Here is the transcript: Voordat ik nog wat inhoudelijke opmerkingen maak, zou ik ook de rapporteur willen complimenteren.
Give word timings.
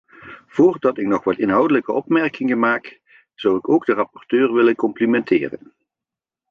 Voordat 0.47 0.97
ik 0.97 1.07
nog 1.07 1.23
wat 1.23 1.37
inhoudelijke 1.37 1.91
opmerkingen 1.91 2.59
maak, 2.59 2.99
zou 3.33 3.57
ik 3.57 3.69
ook 3.69 3.85
de 3.85 3.93
rapporteur 3.93 4.53
willen 4.53 4.75
complimenteren. 4.75 5.73